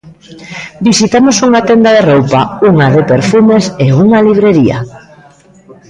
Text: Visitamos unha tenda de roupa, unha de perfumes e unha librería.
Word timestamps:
Visitamos 0.87 1.35
unha 1.47 1.61
tenda 1.69 1.89
de 1.97 2.05
roupa, 2.11 2.41
unha 2.71 2.87
de 2.95 3.01
perfumes 3.11 3.63
e 3.85 3.87
unha 4.03 4.19
librería. 4.27 4.77